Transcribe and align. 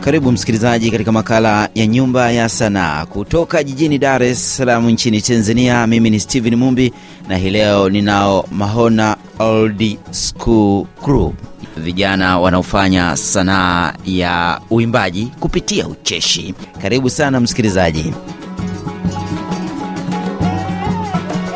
Karibu 0.00 0.32
msikilizaji 0.32 0.90
katika 0.90 1.12
makala 1.12 1.68
ya 1.74 1.86
Nyumba 1.86 2.30
ya 2.30 2.48
Sanaa 2.48 3.06
kutoka 3.06 3.64
jijini 3.64 3.98
Dar 3.98 4.22
es 4.22 4.56
Salaam 4.56 4.88
nchini 4.90 5.22
Tanzania. 5.22 5.86
Mimi 5.86 6.10
ni 6.10 6.20
Steven 6.20 6.54
Mumbi 6.56 6.92
na 7.28 7.36
hii 7.36 7.50
leo 7.50 7.88
ninao 7.88 8.46
Mahona 8.52 9.16
Old 9.38 9.98
School 10.10 10.86
Crew, 11.04 11.32
vijana 11.76 12.38
wanaofanya 12.38 13.16
sanaa 13.16 13.92
ya 14.04 14.60
uimbaji 14.70 15.32
kupitia 15.40 15.88
ucheshi. 15.88 16.54
Karibu 16.82 17.10
sana 17.10 17.40
msikilizaji, 17.40 18.14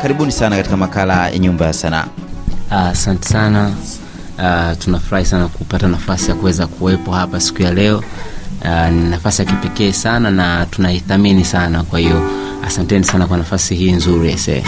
karibuni 0.01 0.31
sana 0.31 0.55
katika 0.55 0.77
makala 0.77 1.29
ya 1.29 1.37
Nyumba 1.37 1.65
ya 1.65 1.73
Sanaa. 1.73 2.05
Asante 2.69 3.25
uh, 3.25 3.31
sana 3.31 3.71
uh, 4.37 4.77
tunafurahi 4.77 5.25
sana 5.25 5.47
kupata 5.47 5.87
nafasi 5.87 6.29
ya 6.29 6.35
kuweza 6.35 6.67
kuwepo 6.67 7.11
hapa 7.11 7.39
siku 7.39 7.61
ya 7.61 7.73
leo. 7.73 8.03
Uh, 8.65 8.89
ni 8.91 9.09
nafasi 9.09 9.41
ya 9.41 9.47
kipekee 9.47 9.91
sana 9.91 10.31
na 10.31 10.65
tunaithamini 10.65 11.45
sana. 11.45 11.83
Kwa 11.83 11.99
hiyo 11.99 12.29
asanteni 12.65 13.03
sana 13.05 13.27
kwa 13.27 13.37
nafasi 13.37 13.75
hii 13.75 13.91
nzuri 13.91 14.31
ese. 14.31 14.63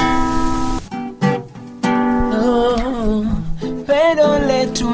Oh, 2.44 3.26
pendo 3.88 4.40
letu 4.48 4.88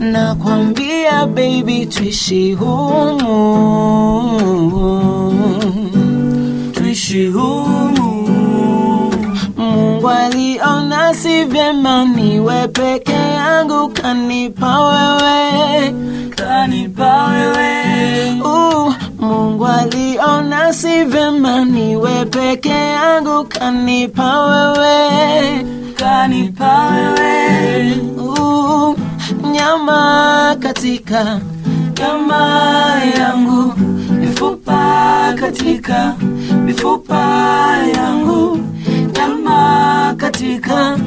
nakwambia 0.00 1.26
baby, 1.26 1.86
tuishi 1.86 2.52
humu, 2.54 3.05
niwe 12.66 12.72
peke 12.72 13.12
yangu, 13.12 13.88
kanipa 13.88 14.80
wewe, 14.88 15.94
kanipa 16.36 17.26
wewe. 17.26 18.32
Mungu 19.20 19.66
aliona 19.66 20.72
si 20.72 21.04
vema 21.04 21.64
niwe 21.64 22.24
peke 22.24 22.68
yangu, 22.68 23.44
kanipa 23.44 24.40
wewe, 24.46 25.64
kanipa 25.96 26.88
wewe. 26.90 27.96
Nyama 29.52 30.56
katika 30.60 31.40
nyama 32.00 33.00
yangu, 33.18 33.74
mifupa 34.20 35.34
katika 35.40 36.14
mifupa 36.64 37.18
yangu 37.96 38.58
nyama 39.14 40.14
katika 40.16 40.98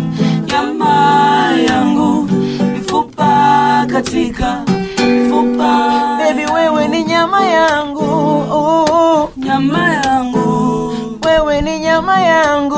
nyama 0.52 1.52
yangu, 1.69 2.30
mifupa 2.73 3.86
katika 3.92 4.64
mifupa. 5.08 5.89
Baby, 6.19 6.45
wewe 6.53 6.88
ni 6.88 7.03
nyama 7.03 7.45
yangu, 7.45 8.38
uh, 8.39 9.30
nyama 9.38 9.94
yangu, 9.94 10.94
wewe 11.25 11.61
ni 11.61 11.80
nyama 11.80 12.20
yangu, 12.22 12.75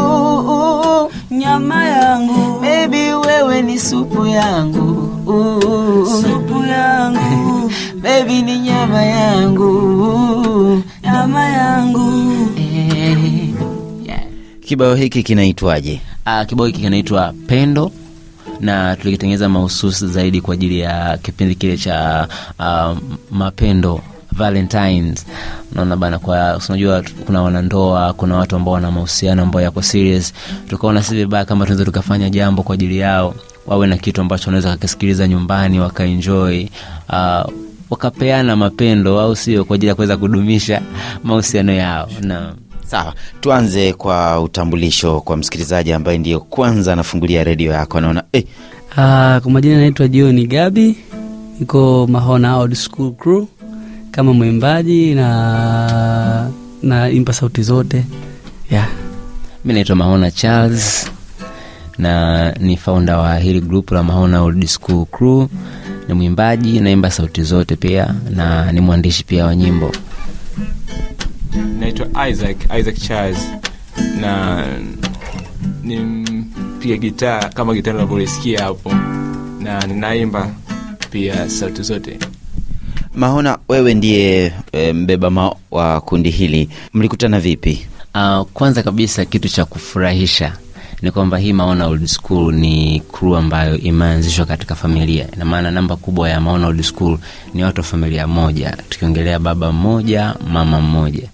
uh, 0.50 1.12
nyama 1.32 1.86
yangu. 1.86 2.60
Baby, 2.62 3.14
wewe 3.28 3.62
ni 3.62 3.80
supu 3.80 4.26
yangu, 4.26 5.10
uh, 5.26 6.22
supu 6.22 6.64
yangu. 6.64 7.72
Baby, 8.04 8.42
ni 8.42 8.60
nyama 8.60 9.02
yangu, 9.04 10.84
nyama 11.04 11.46
yangu. 11.48 12.12
Eh, 12.58 13.18
yeah. 14.06 14.22
Kibao 14.62 14.96
hiki 14.96 15.24
kinaitwaje? 15.24 16.02
Uh, 16.26 16.46
kibao 16.48 16.66
hiki 16.68 16.82
kinaitwa 16.82 17.34
Pendo 17.48 17.92
na 18.60 18.96
tulikitengeneza 18.96 19.50
mahususi 19.50 20.08
zaidi 20.08 20.42
kwa 20.42 20.54
ajili 20.54 20.80
ya 20.80 21.18
kipindi 21.18 21.56
kile 21.56 21.78
cha 21.78 22.28
uh, 22.60 22.98
mapendo 23.32 24.02
Valentines. 24.32 25.26
Unaona 25.72 25.96
bana, 25.98 26.20
kwa 26.20 26.62
unajua 26.70 27.04
kuna 27.26 27.42
wanandoa, 27.42 28.14
kuna 28.14 28.36
watu 28.36 28.56
ambao 28.56 28.74
wana 28.74 28.92
mahusiano 28.92 29.44
ambao 29.44 29.62
yako 29.62 29.82
serious. 29.82 30.34
Tukaona 30.70 31.04
si 31.04 31.16
vibaya 31.16 31.46
kama 31.46 31.66
tunaweza 31.66 31.86
tukafanya 31.86 32.30
jambo 32.30 32.64
kwa 32.64 32.74
ajili 32.74 32.98
yao, 32.98 33.36
wawe 33.68 33.88
na 33.88 33.98
kitu 33.98 34.22
ambacho 34.22 34.46
wanaweza 34.46 34.70
wakakisikiliza 34.70 35.28
nyumbani 35.28 35.80
wakaenjoy, 35.80 36.66
uh, 37.10 37.52
wakapeana 37.90 38.56
mapendo, 38.56 39.20
au 39.20 39.36
sio, 39.36 39.66
kwa 39.66 39.76
ajili 39.76 39.88
ya 39.90 39.96
kuweza 39.96 40.18
kudumisha 40.18 40.82
mahusiano 41.24 41.72
yao 41.74 42.10
na 42.22 42.54
Sawa, 42.92 43.14
tuanze 43.42 43.94
kwa 43.94 44.42
utambulisho 44.42 45.22
kwa 45.22 45.38
msikilizaji 45.38 45.94
ambaye 45.94 46.18
ndiyo 46.18 46.40
kwanza 46.40 46.94
anafungulia 46.94 47.44
redio 47.44 47.72
yako, 47.72 47.98
anaona 47.98 48.24
eh, 48.34 48.44
Uh, 48.92 48.98
kwa 49.42 49.52
majina 49.52 49.78
naitwa 49.78 50.08
Jioni 50.08 50.48
Gabi, 50.48 50.98
niko 51.60 52.08
Mahona 52.08 52.58
Old 52.58 52.74
School 52.76 53.12
Crew 53.14 53.46
kama 54.12 54.34
mwimbaji 54.34 55.14
na 55.16 56.50
na 56.84 57.10
imba 57.10 57.34
sauti 57.34 57.64
zote 57.64 58.06
yeah. 58.72 58.88
mi 59.66 59.74
naitwa 59.74 59.96
Mahona 59.96 60.32
Charles 60.32 61.12
na 61.98 62.52
ni 62.52 62.78
founder 62.78 63.16
wa 63.16 63.38
hili 63.38 63.62
group 63.62 63.92
la 63.92 64.04
Mahona 64.04 64.42
Old 64.42 64.66
School 64.66 65.06
Crew. 65.06 65.48
Ni 66.08 66.14
mwimbaji, 66.14 66.80
naimba 66.80 67.12
sauti 67.12 67.44
zote 67.44 67.76
pia 67.76 68.16
na 68.30 68.72
ni 68.72 68.82
mwandishi 68.82 69.24
pia 69.24 69.46
wa 69.46 69.56
nyimbo. 69.56 69.92
Naitwa 71.80 72.30
Isaac 72.30 72.58
Isaac 72.80 72.96
Charles 73.00 73.38
na 74.22 74.64
ni 75.84 76.00
mpiga 76.00 76.98
gitaa 76.98 77.50
kama 77.50 77.74
gitaa 77.74 77.94
unavyolisikia 77.94 78.64
hapo, 78.64 78.92
na 79.60 79.88
ninaimba 79.88 80.52
pia 81.12 81.50
sauti 81.50 81.82
zote. 81.82 82.20
Mahona, 83.16 83.58
wewe 83.70 83.94
ndiye 83.94 84.54
e, 84.72 84.94
mbeba 84.94 85.30
ma 85.30 85.56
wa 85.72 86.02
kundi 86.02 86.30
hili, 86.30 86.70
mlikutana 86.94 87.40
vipi? 87.40 87.88
Uh, 88.16 88.42
kwanza 88.54 88.84
kabisa 88.84 89.26
kitu 89.26 89.50
cha 89.50 89.66
kufurahisha 89.66 90.54
ni 91.02 91.12
kwamba 91.12 91.38
hii 91.38 91.54
Maona 91.54 91.88
Old 91.88 92.06
School 92.06 92.54
ni 92.54 93.00
crew 93.12 93.36
ambayo 93.36 93.78
imeanzishwa 93.78 94.46
katika 94.46 94.76
familia. 94.76 95.28
Ina 95.36 95.46
maana 95.46 95.72
namba 95.72 95.96
kubwa 95.96 96.30
ya 96.30 96.42
Maona 96.42 96.68
Old 96.68 96.82
School 96.82 97.18
ni 97.54 97.64
watu 97.64 97.82
wa 97.82 97.84
familia 97.88 98.28
moja, 98.28 98.78
tukiongelea 98.90 99.40
baba 99.40 99.72
mmoja, 99.72 100.36
mama 100.50 100.82
mmoja 100.82 101.30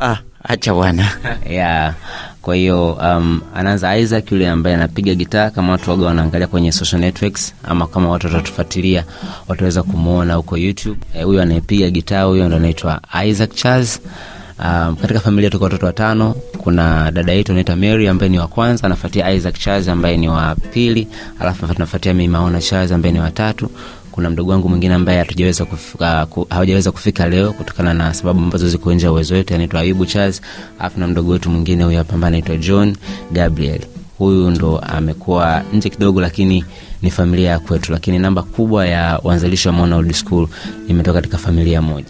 Ah, 0.00 0.18
acha 0.44 0.74
bwana 0.74 1.08
yeah. 1.50 1.94
kwa 2.42 2.56
hiyo 2.56 2.92
um, 2.92 3.40
anaanza 3.54 3.96
Isaac 3.98 4.32
yule 4.32 4.48
ambaye 4.48 4.76
anapiga 4.76 5.14
gitaa. 5.14 5.50
Kama 5.50 5.72
watu 5.72 5.90
waga 5.90 6.06
wanaangalia 6.06 6.46
kwenye 6.46 6.72
social 6.72 7.00
networks 7.00 7.54
ama 7.64 7.86
kama 7.86 8.08
watu 8.10 8.26
watatufuatilia 8.26 9.04
wataweza 9.48 9.82
kumwona 9.82 10.34
huko 10.34 10.56
YouTube. 10.56 10.98
Huyo 11.24 11.40
e, 11.40 11.42
anayepiga 11.42 11.90
gitaa 11.90 12.22
huyo 12.22 12.46
ndo 12.46 12.56
anaitwa 12.56 13.00
Isaac 13.26 13.54
Charles. 13.54 14.00
Um, 14.64 14.96
katika 14.96 15.20
familia 15.20 15.50
tuko 15.50 15.64
watoto 15.64 15.86
watano. 15.86 16.34
Kuna 16.58 17.10
dada 17.12 17.32
yetu 17.32 17.52
anaitwa 17.52 17.76
Mary 17.76 18.08
ambaye 18.08 18.28
ni 18.28 18.38
wa 18.38 18.48
kwanza, 18.48 18.84
anafuatia 18.84 19.32
Isaac 19.32 19.58
Charles 19.58 19.88
ambaye 19.88 20.16
ni 20.16 20.28
wa 20.28 20.54
pili, 20.54 21.08
alafu 21.40 21.66
nafuatia 21.78 22.14
mimi 22.14 22.28
Maona 22.28 22.60
Charles 22.60 22.92
ambaye 22.92 23.12
ni 23.12 23.20
wa 23.20 23.30
tatu 23.30 23.70
kuna 24.16 24.30
mdogo 24.30 24.50
wangu 24.52 24.68
mwingine 24.68 24.94
ambaye 24.94 25.18
hatujaweza 25.18 25.64
kufika 25.64 26.26
ku, 26.26 26.46
hawajaweza 26.50 26.92
kufika 26.92 27.28
leo 27.28 27.52
kutokana 27.52 27.94
na 27.94 28.14
sababu 28.14 28.40
ambazo 28.40 28.68
ziko 28.68 28.92
nje 28.94 29.06
ya 29.06 29.12
uwezo 29.12 29.34
wetu, 29.34 29.54
anaitwa 29.54 29.80
Ayubu 29.80 30.06
Charles. 30.06 30.42
Alafu 30.78 31.00
na 31.00 31.06
mdogo 31.06 31.32
wetu 31.32 31.50
mwingine 31.50 31.84
huyu 31.84 31.98
hapa 31.98 32.14
ambaye 32.14 32.28
anaitwa 32.28 32.56
John 32.56 32.96
Gabriel. 33.32 33.80
Huyu 34.18 34.50
ndo 34.50 34.78
amekuwa 34.78 35.62
nje 35.72 35.88
kidogo, 35.90 36.20
lakini 36.20 36.64
ni 37.02 37.10
familia 37.10 37.50
ya 37.50 37.58
kwetu, 37.58 37.92
lakini 37.92 38.18
namba 38.18 38.42
kubwa 38.42 38.86
ya 38.86 39.20
uanzilishi 39.24 39.68
wa 39.68 39.74
Mona 39.74 39.96
Old 39.96 40.12
School 40.12 40.48
imetoka 40.88 41.18
katika 41.20 41.38
familia 41.38 41.82
moja. 41.82 42.06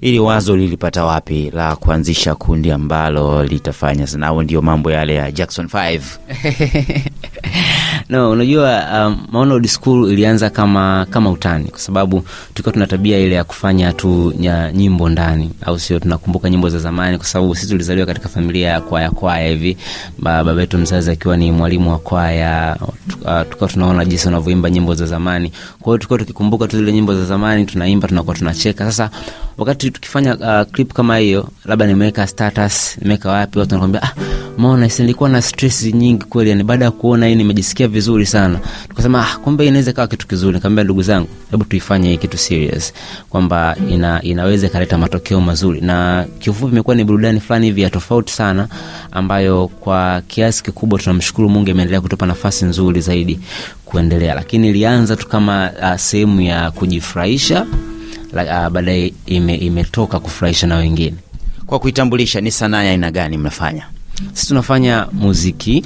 ili 0.00 0.18
wazo 0.18 0.56
lilipata 0.56 1.04
wapi 1.04 1.50
la 1.54 1.76
kuanzisha 1.76 2.34
kundi 2.34 2.70
ambalo 2.70 3.44
litafanya 3.44 4.06
sana, 4.06 4.26
au 4.26 4.42
ndio 4.42 4.62
mambo 4.62 4.90
yale 4.90 5.14
ya 5.14 5.32
Jackson 5.32 5.66
5? 5.66 6.00
no 8.08 8.30
unajua 8.30 8.82
um, 9.06 9.26
maono 9.32 9.54
Old 9.54 9.66
School 9.66 10.12
ilianza 10.12 10.50
kama 10.50 11.06
kama 11.10 11.30
utani 11.30 11.64
kwa 11.70 11.78
sababu 11.78 12.24
tulikuwa 12.54 12.72
tuna 12.72 12.86
tabia 12.86 13.18
ile 13.18 13.34
ya 13.34 13.44
kufanya 13.44 13.92
tu 13.92 14.32
nyimbo 14.74 15.08
ndani. 15.08 15.50
Au 15.66 15.78
sio 15.78 15.98
tunakumbuka 15.98 16.50
nyimbo 16.50 16.68
za 16.68 16.78
zamani 16.78 17.16
kwa 17.18 17.26
sababu 17.26 17.54
sisi 17.54 17.68
tulizaliwa 17.68 18.06
katika 18.06 18.28
familia 18.28 18.68
ya 18.68 18.80
kwaya 18.80 19.10
kwaya 19.10 19.48
hivi. 19.48 19.76
Baba 20.18 20.60
yetu 20.60 20.78
mzazi 20.78 21.10
akiwa 21.10 21.36
ni 21.36 21.52
mwalimu 21.52 21.90
wa 21.90 21.98
kwaya 21.98 22.76
tukawa 23.50 23.68
tunaona 23.72 24.04
jinsi 24.04 24.26
wanavyoimba 24.26 24.70
nyimbo 24.70 24.94
za 24.94 25.06
zamani. 25.06 25.52
Kwa 25.80 25.84
hiyo 25.92 25.98
tulikuwa 25.98 26.18
tukikumbuka 26.18 26.66
tu 26.68 26.76
zile 26.76 26.92
nyimbo 26.92 27.14
za 27.14 27.24
zamani 27.24 27.64
tunaimba 27.64 28.08
tunakuwa 28.08 28.36
tunacheka. 28.36 28.84
Sasa 28.84 29.10
wakati 29.58 29.90
tukifanya 29.90 30.36
uh, 30.36 30.72
clip 30.72 30.92
kama 30.92 31.16
hiyo 31.18 31.48
labda 31.64 31.86
nimeweka 31.86 32.26
status 32.26 32.98
nimeweka 32.98 33.30
wapi 33.30 33.58
watu 33.58 33.70
wanakwambia 33.74 34.02
ah 34.02 34.12
maona 34.58 34.90
nilikuwa 34.98 35.28
na 35.28 35.42
stress 35.42 35.84
nyingi 35.84 36.24
kweli 36.24 36.50
yani 36.50 36.62
baada 36.64 36.84
ya 36.84 36.90
kuona 36.90 37.26
hii 37.26 37.34
nimejisikia 37.34 37.85
vizuri 37.88 38.26
sana. 38.26 38.58
Tukasema 38.88 39.20
ah, 39.28 39.36
kumbe 39.38 39.66
inaweza 39.66 39.90
ikawa 39.90 40.08
kitu 40.08 40.26
kizuri. 40.26 40.54
Nikamwambia 40.54 40.84
ndugu 40.84 41.02
zangu 41.02 41.28
hebu 41.50 41.64
tuifanye 41.64 42.08
hii 42.10 42.16
kitu 42.16 42.38
serious 42.38 42.92
kwamba 43.30 43.76
ina, 43.90 44.22
inaweza 44.22 44.66
ikaleta 44.66 44.98
matokeo 44.98 45.40
mazuri. 45.40 45.80
Na 45.80 46.26
kiufupi 46.38 46.72
imekuwa 46.72 46.96
ni 46.96 47.04
burudani 47.04 47.40
fulani 47.40 47.66
hivi 47.66 47.82
ya 47.82 47.90
tofauti 47.90 48.32
sana 48.32 48.68
ambayo 49.12 49.68
kwa 49.68 50.22
kiasi 50.26 50.62
kikubwa 50.62 50.98
tunamshukuru 50.98 51.48
mungu 51.48 51.70
ameendelea 51.70 52.00
kutupa 52.00 52.26
nafasi 52.26 52.64
nzuri 52.64 53.00
zaidi 53.00 53.40
kuendelea. 53.84 54.34
Lakini 54.34 54.68
ilianza 54.68 55.16
tu 55.16 55.28
kama 55.28 55.70
uh, 55.82 55.96
sehemu 55.96 56.40
ya 56.40 56.70
kujifurahisha 56.70 57.66
uh, 58.32 58.68
baadaye 58.68 59.12
ime, 59.26 59.54
imetoka 59.54 60.20
kufurahisha 60.20 60.66
na 60.66 60.76
wengine. 60.76 61.14
Kwa 61.66 61.78
kuitambulisha, 61.78 62.40
ni 62.40 62.50
sanaa 62.50 62.82
ya 62.82 62.90
aina 62.90 63.10
gani 63.10 63.38
mnafanya? 63.38 63.86
sisi 64.32 64.48
tunafanya 64.48 65.06
muziki 65.12 65.84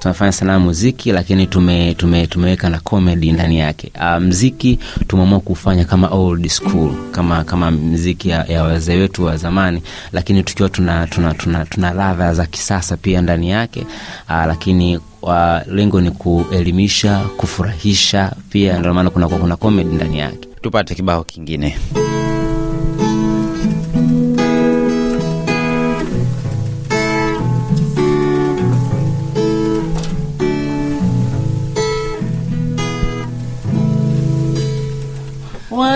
tunafanya 0.00 0.32
sanaa 0.32 0.58
muziki 0.58 1.12
lakini 1.12 1.46
tume, 1.46 1.94
tume, 1.94 2.26
tumeweka 2.26 2.68
na 2.70 2.80
comedy 2.80 3.32
ndani 3.32 3.58
yake. 3.58 3.92
Uh, 4.00 4.22
mziki 4.22 4.78
tumeamua 5.06 5.40
kufanya 5.40 5.84
kama 5.84 6.08
old 6.08 6.48
school 6.48 6.92
kama 7.10 7.44
kama 7.44 7.70
mziki 7.70 8.28
ya, 8.28 8.44
ya 8.44 8.62
wazee 8.62 8.96
wetu 8.96 9.24
wa 9.24 9.36
zamani 9.36 9.82
lakini 10.12 10.42
tukiwa 10.42 10.68
tuna, 10.68 11.06
tuna, 11.06 11.34
tuna, 11.34 11.64
tuna 11.66 11.90
ladha 11.92 12.34
za 12.34 12.46
kisasa 12.46 12.96
pia 12.96 13.22
ndani 13.22 13.50
yake. 13.50 13.80
Uh, 13.80 14.46
lakini 14.46 15.00
wa, 15.22 15.62
lengo 15.70 16.00
ni 16.00 16.10
kuelimisha 16.10 17.18
kufurahisha 17.36 18.32
pia 18.50 18.78
ndio 18.78 18.94
maana 18.94 19.10
kuna, 19.10 19.28
kuna 19.28 19.56
comedy 19.56 19.94
ndani 19.94 20.18
yake. 20.18 20.48
Tupate 20.62 20.94
kibao 20.94 21.24
kingine. 21.24 21.78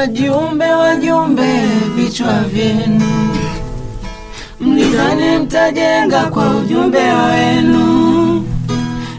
Wajumbe, 0.00 0.64
wajumbe, 0.72 1.42
vichwa 1.96 2.40
vyenu 2.40 3.00
mlidhani 4.60 5.38
mtajenga 5.38 6.24
kwa 6.24 6.56
ujumbe 6.56 6.98
wenu, 6.98 8.44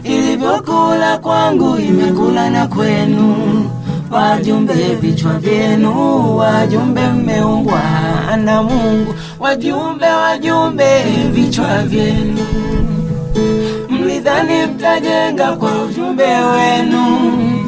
ilivyokula 0.04 1.18
kwangu 1.18 1.76
imekula 1.76 2.50
na 2.50 2.66
kwenu. 2.66 3.34
Wajumbe, 4.10 4.74
vichwa 5.00 5.32
vyenu, 5.32 6.36
wajumbe, 6.36 7.06
mmeungwa 7.06 7.82
na 8.44 8.62
Mungu. 8.62 9.14
Wajumbe, 9.40 10.06
wajumbe, 10.06 11.02
vichwa 11.32 11.82
vyenu 11.82 12.46
mlidhani 13.90 14.66
mtajenga 14.66 15.52
kwa 15.52 15.82
ujumbe 15.82 16.24
wenu 16.24 17.61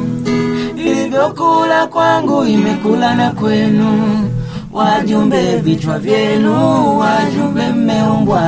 ilivyokula 1.15 1.87
kwangu 1.87 2.43
imekula 2.45 3.15
na 3.15 3.31
kwenu. 3.31 4.29
Wajumbe 4.73 5.57
vichwa 5.57 5.99
vyenu, 5.99 6.53
wajumbe 6.99 7.67
mmeumbwa 7.71 8.41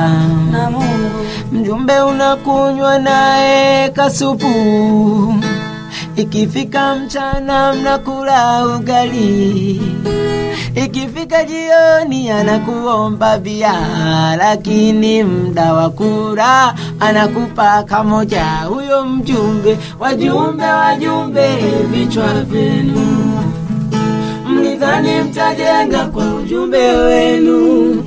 na 0.52 0.70
Mungu. 0.70 1.26
Mjumbe 1.52 2.00
unakunywa 2.00 2.98
naye 2.98 3.88
kasupu, 3.90 4.46
ikifika 6.22 6.94
mchana 6.96 7.72
mnakula 7.72 8.66
ugali 8.66 9.82
ikifika 10.74 11.44
jioni 11.44 12.30
anakuomba 12.30 13.38
bia, 13.38 13.72
lakini 14.36 15.24
mda 15.24 15.72
wa 15.72 15.90
kula 15.90 16.74
anakupa 17.00 17.82
kamoja. 17.82 18.44
Huyo 18.68 19.04
mjumbe, 19.04 19.78
wajumbe, 20.00 20.64
wajumbe, 20.64 21.48
vichwa 21.90 22.32
vyenu 22.34 23.40
mlidhani 24.48 25.20
mtajenga 25.20 26.04
kwa 26.06 26.34
ujumbe 26.34 26.92
wenu, 26.92 28.04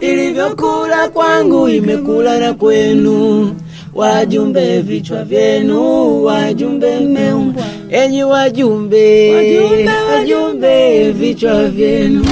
ilivyokula 0.00 1.08
kwangu 1.08 1.68
imekula 1.68 2.38
na 2.38 2.54
kwenu. 2.54 3.54
Wajumbe 3.94 4.80
vichwa 4.80 5.24
vyenu, 5.24 6.24
wajumbe 6.24 7.00
mmeumbwa, 7.00 7.64
enyi 7.90 8.24
wajumbe, 8.24 9.34
wajumbe, 9.34 9.88
wajumbe 10.14 11.10
vichwa 11.10 11.64
vyenu. 11.68 12.24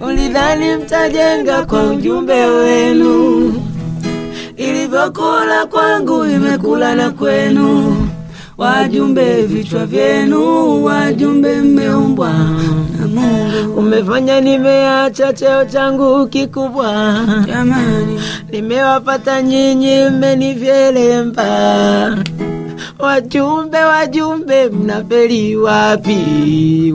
Ulidhani 0.00 0.74
mtajenga 0.76 1.64
kwa 1.64 1.82
ujumbe 1.90 2.44
wenu, 2.46 3.54
ilivyokula 4.56 5.66
kwangu 5.70 6.24
imekula 6.24 6.94
na 6.94 7.10
kwenu. 7.10 7.96
Wajumbe 8.60 9.42
vichwa 9.42 9.86
vyenu, 9.86 10.84
wajumbe 10.84 11.56
mmeumbwa 11.60 12.32
na 13.00 13.06
Mungu. 13.08 13.78
Umefanya 13.78 14.40
nimeacha 14.40 15.32
cheo 15.32 15.64
changu 15.64 16.26
kikubwa, 16.26 17.16
jamani, 17.46 18.20
nimewapata 18.50 19.42
nyinyi, 19.42 20.04
mmenivyelemba. 20.10 21.46
Wajumbe, 22.98 23.78
wajumbe, 23.78 24.68
mnafeli 24.68 25.56
wapi? 25.56 26.18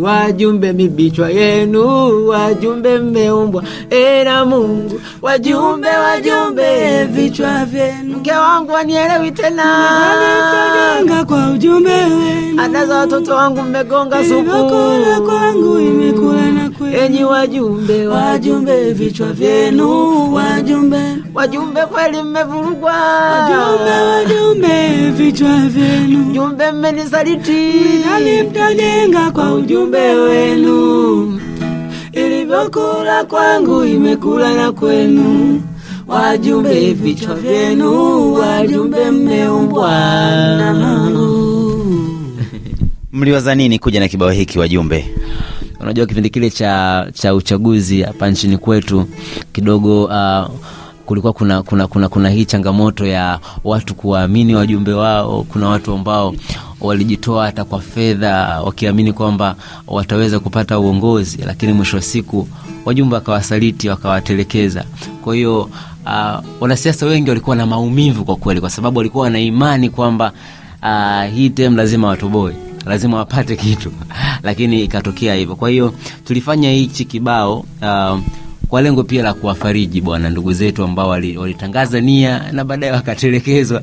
Wajumbe, 0.02 0.74
mibichwa 0.74 1.30
yenu, 1.30 2.28
wajumbe, 2.28 2.98
mmeumbwa 3.00 3.64
ena 3.90 4.46
Mungu. 4.46 5.02
Wajumbe, 5.22 5.88
wajumbe, 5.90 7.04
vichwa 7.06 7.66
vyenu. 7.66 8.18
Mke 8.18 8.32
wangu 8.32 8.72
wanielewi 8.72 9.32
tena, 9.32 9.64
kwa 11.28 11.50
ujumbe 11.52 11.90
wenu. 11.92 12.62
Anaza 12.62 12.98
watoto 12.98 13.34
wangu 13.36 13.62
mmegonga 13.62 14.24
supu. 14.26 14.52
Kwangu 15.26 15.80
imekula 15.80 16.52
na 16.52 16.70
kwenu. 16.70 16.98
Enyi 16.98 17.24
wajumbe, 17.24 18.08
Wajumbe 18.08 18.94
vichwa 18.94 19.28
vyenu, 19.28 20.34
wajumbe 21.36 21.82
kweli 21.86 22.24
mmevurugwa. 22.24 22.92
wajumbe 22.94 23.92
wajumbe 23.92 25.12
vichwa 25.12 25.58
vyenu. 25.58 26.32
Jumbe, 26.34 26.72
mmenisaliti. 26.72 27.72
Nani 28.06 28.44
mtajenga 28.44 29.32
kwa 29.32 29.54
ujumbe 29.54 30.16
wenu? 30.16 31.42
Ilivyokula 32.12 33.24
kwangu 33.24 33.86
imekula 33.86 34.54
na 34.54 34.72
kwenu. 34.72 35.62
Wajumbe 36.08 36.94
vichwa 36.94 37.36
vyenu, 37.36 38.34
wajumbe 38.34 39.12
mmeumbwa 39.12 39.92
na 40.58 40.74
Mungu. 40.74 41.86
Mliwaza 43.14 43.56
nini 43.56 43.80
kuja 43.80 44.00
na 44.00 44.08
kibao 44.08 44.30
hiki 44.30 44.60
wajumbe? 44.60 45.16
unajua 45.80 46.06
kipindi 46.06 46.30
kile 46.30 46.50
cha 46.50 47.08
cha 47.14 47.36
uchaguzi 47.36 48.02
hapa 48.02 48.30
nchini 48.30 48.58
kwetu 48.58 49.08
kidogo 49.54 50.04
uh, 50.04 50.50
kulikuwa 51.06 51.34
kuna, 51.34 51.64
kuna, 51.64 51.88
kuna, 51.88 52.10
kuna 52.10 52.30
hii 52.30 52.46
changamoto 52.46 53.06
ya 53.06 53.40
watu 53.64 53.96
kuwaamini 53.96 54.56
wajumbe 54.56 54.94
wao. 54.94 55.44
Kuna 55.44 55.68
watu 55.70 55.94
ambao 55.94 56.36
walijitoa 56.82 57.46
hata 57.46 57.64
kwa 57.64 57.82
fedha 57.82 58.62
wakiamini 58.62 59.14
kwamba 59.14 59.56
wataweza 59.88 60.40
kupata 60.40 60.80
uongozi 60.80 61.38
lakini 61.46 61.74
mwisho 61.74 61.96
wa 61.98 62.02
siku 62.04 62.48
wajumbe 62.86 63.16
wakawasaliti 63.16 63.90
wakawatelekeza. 63.90 64.84
Kwa 65.24 65.36
hiyo 65.36 65.62
uh, 66.06 66.44
wanasiasa 66.60 67.06
wengi 67.06 67.30
walikuwa 67.30 67.56
na 67.56 67.66
maumivu 67.66 68.26
kwa 68.26 68.36
kweli 68.36 68.62
kwa 68.62 68.70
sababu 68.70 68.98
walikuwa 68.98 69.24
wana 69.24 69.40
imani 69.40 69.90
kwamba 69.90 70.32
uh, 70.84 71.34
hii 71.34 71.50
tem 71.50 71.76
lazima 71.78 72.08
watoboe 72.08 72.56
lazima 72.86 73.18
wapate 73.18 73.56
kitu. 73.56 73.92
Lakini 74.44 74.84
ikatokea 74.84 75.36
hivyo. 75.36 75.56
Kwa 75.56 75.70
hiyo 75.70 75.94
tulifanya 76.26 76.72
hichi 76.72 77.06
kibao 77.06 77.66
uh, 77.82 78.20
kwa 78.76 78.82
lengo 78.82 79.04
pia 79.04 79.24
la 79.24 79.34
kuwafariji 79.34 80.02
bwana 80.02 80.30
ndugu 80.30 80.54
zetu 80.54 80.84
ambao 80.84 81.10
wali- 81.10 81.38
walitangaza 81.38 82.02
nia 82.02 82.52
na 82.52 82.64
baadaye 82.66 82.92
wakatelekezwa 82.92 83.82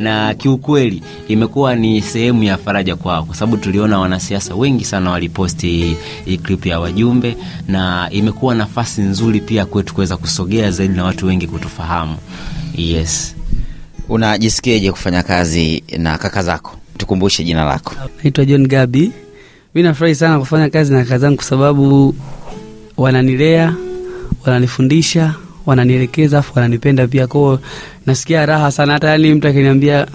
na 0.00 0.34
kiukweli 0.34 1.02
imekuwa 1.28 1.74
ni 1.76 2.02
sehemu 2.02 2.42
ya 2.42 2.56
faraja 2.58 2.96
kwao 2.96 3.24
kwa 3.24 3.34
sababu 3.34 3.56
tuliona 3.56 3.98
wanasiasa 3.98 4.54
wengi 4.54 4.84
sana 4.84 5.10
waliposti 5.10 5.66
hii- 5.66 5.96
hii 6.24 6.36
clip 6.36 6.66
ya 6.66 6.80
wajumbe 6.80 7.36
na 7.68 8.08
imekuwa 8.10 8.54
nafasi 8.54 9.00
nzuri 9.00 9.40
pia 9.40 9.66
kwetu 9.66 9.94
kuweza 9.94 10.16
kusogea 10.16 10.70
zaidi 10.70 10.94
na 10.96 11.04
watu 11.04 11.26
wengi 11.26 11.46
kutufahamu 11.46 12.16
yes 12.76 13.34
Unajisikiaje 14.08 14.92
kufanya 14.92 15.22
kazi 15.22 15.84
na 15.98 16.18
kaka 16.18 16.42
zako? 16.42 16.76
Tukumbushe 16.98 17.44
jina 17.44 17.64
lako. 17.64 17.94
naitwa 18.22 18.44
John 18.44 18.66
Gabi. 18.66 19.12
Mi 19.74 19.82
nafurahi 19.82 20.14
sana 20.14 20.38
kufanya 20.38 20.70
kazi 20.70 20.92
na 20.92 21.02
kaka 21.04 21.18
zangu 21.18 21.36
kwa 21.36 21.44
sababu 21.44 22.14
wananilea, 22.96 23.74
wananifundisha, 24.46 25.34
wananielekeza, 25.66 26.38
afu 26.38 26.52
wananipenda 26.54 27.06
pia. 27.06 27.26
Kwao 27.26 27.58
nasikia 28.06 28.46
raha 28.46 28.70
sana, 28.70 28.92
hata 28.92 29.08
yani 29.10 29.34
mtu 29.34 29.48
akiniambia 29.48 30.06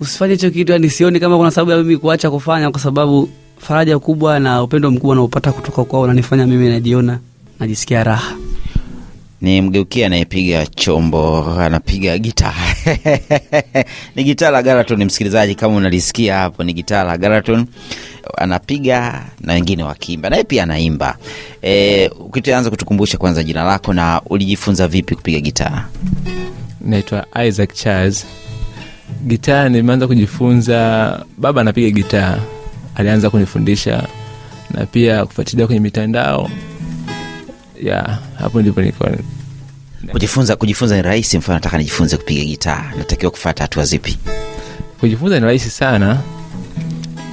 usifanye 0.00 0.32
hicho 0.34 0.50
kitu, 0.50 0.72
yani 0.72 0.90
sioni 0.90 1.20
kama 1.20 1.36
kuna 1.36 1.50
sababu 1.50 1.70
ya 1.70 1.76
mimi 1.78 1.96
kuacha 1.96 2.30
kufanya, 2.30 2.70
kwa 2.70 2.80
sababu 2.80 3.28
faraja 3.58 3.98
kubwa 3.98 4.40
na 4.40 4.62
upendo 4.62 4.90
mkubwa 4.90 5.14
naopata 5.16 5.52
kutoka 5.52 5.84
kwao 5.84 6.02
unanifanya 6.02 6.46
mimi 6.46 6.68
najiona 6.68 7.18
najisikia 7.60 8.04
raha. 8.04 8.36
ni 9.40 9.62
mgeukia 9.62 10.06
anayepiga 10.06 10.66
chombo 10.66 11.44
anapiga 11.60 12.18
gitaa 12.18 12.54
ni 14.16 14.24
gitaa 14.24 14.50
la 14.50 14.62
Garaton 14.62 15.04
msikilizaji 15.04 15.54
kama 15.54 15.76
unalisikia 15.76 16.36
hapo 16.38 16.64
ni 16.64 16.72
gitaa 16.72 17.04
la 17.04 17.18
Garaton 17.18 17.66
anapiga 18.36 19.24
na 19.40 19.52
wengine 19.52 19.82
wakiimba 19.82 20.30
naye 20.30 20.44
pia 20.44 20.62
anaimba. 20.62 21.16
E, 21.62 22.08
ukitaanza 22.08 22.70
kutukumbusha 22.70 23.18
kwanza 23.18 23.42
jina 23.44 23.64
lako 23.64 23.92
na 23.92 24.20
ulijifunza 24.26 24.88
vipi 24.88 25.14
kupiga 25.14 25.40
gitaa? 25.40 25.84
Naitwa 26.80 27.26
isaac 27.48 27.72
charles. 27.74 28.26
Gitaa 29.26 29.68
nimeanza 29.68 30.06
kujifunza 30.06 31.20
baba 31.38 31.60
anapiga 31.60 31.90
gitaa. 31.90 32.38
Alianza 32.94 33.30
kunifundisha 33.30 34.06
na 34.70 34.86
pia 34.86 35.26
kufuatilia 35.26 35.66
kwenye 35.66 35.80
mitandao. 35.80 36.50
Ya 37.82 38.18
hapo 38.38 38.62
ndipo 38.62 38.80
kujifunza 40.12 40.56
kujifunza 40.56 40.96
ni 40.96 41.02
rahisi 41.02 41.38
mfano 41.38 41.54
nataka 41.56 41.78
nijifunze 41.78 42.16
kupiga 42.16 42.44
gitaa. 42.44 42.84
Natakiwa 42.98 43.30
kufata 43.30 43.64
hatua 43.64 43.84
zipi? 43.84 44.18
Kujifunza 45.00 45.40
ni 45.40 45.46
rahisi 45.46 45.70
sana 45.70 46.18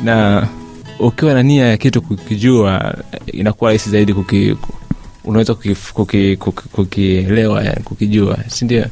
na 0.03 0.47
ukiwa 1.03 1.33
na 1.33 1.43
nia 1.43 1.65
ya 1.67 1.77
kitu 1.77 2.01
kukijua 2.01 2.95
inakuwa 3.27 3.69
rahisi 3.69 3.89
zaidi 3.89 4.13
kuki, 4.13 4.55
unaweza 5.23 5.53
kukielewa 5.53 5.81
kuki, 5.93 6.37
kuki, 6.37 6.69
kuki 6.69 7.15
yani 7.65 7.83
kukijua 7.83 8.37
sindio 8.47 8.85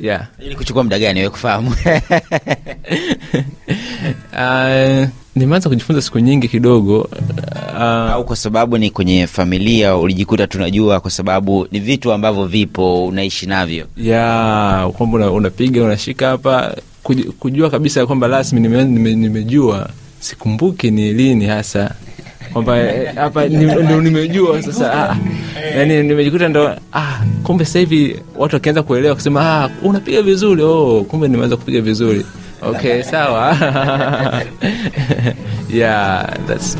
yeah. 0.00 0.26
ili 0.38 0.56
kuchukua 0.56 0.82
muda 0.84 0.98
gani 0.98 1.20
we 1.20 1.30
kufahamu? 1.30 1.74
Uh, 4.32 5.08
nimeanza 5.36 5.68
kujifunza 5.68 6.02
siku 6.02 6.18
nyingi 6.18 6.48
kidogo 6.48 7.00
uh, 7.00 7.80
au 7.82 8.24
kwa 8.24 8.36
sababu 8.36 8.78
ni 8.78 8.90
kwenye 8.90 9.26
familia 9.26 9.96
ulijikuta 9.96 10.46
tunajua 10.46 11.00
kwa 11.00 11.10
sababu 11.10 11.68
ni 11.72 11.80
vitu 11.80 12.12
ambavyo 12.12 12.46
vipo 12.46 13.06
unaishi 13.06 13.46
navyo. 13.46 13.86
Yeah, 13.96 14.90
kwamba 14.90 15.16
una- 15.18 15.30
unapiga 15.30 15.82
unashika 15.84 16.28
hapa. 16.28 16.76
Kujua 17.38 17.70
kabisa 17.70 18.06
kwamba 18.06 18.26
rasmi 18.26 18.60
nime, 18.60 18.84
nime, 18.84 19.14
nimejua 19.14 19.90
sikumbuki 20.20 20.90
ni 20.90 21.12
lini 21.12 21.46
hasa. 21.46 21.90
Kwamba 22.52 22.78
eh, 22.78 23.14
hapa 23.14 23.44
ndo 23.48 24.00
nimejua 24.00 24.62
sasa 24.62 24.92
ah, 25.10 25.16
yani 25.76 26.02
nimejikuta 26.02 26.48
ndo 26.48 26.76
ah, 26.92 27.20
kumbe 27.42 27.64
sasa 27.64 27.78
hivi 27.78 28.20
watu 28.36 28.56
wakianza 28.56 28.82
kuelewa 28.82 29.14
kusema 29.14 29.40
ah, 29.64 29.70
unapiga 29.82 30.22
vizuri 30.22 30.62
oh, 30.62 31.04
kumbe 31.08 31.28
nimeanza 31.28 31.56
kupiga 31.56 31.80
vizuri. 31.80 32.26
Okay 32.62 33.02
sawa. 33.02 33.56
Yeah, 35.70 36.22
that's, 36.46 36.76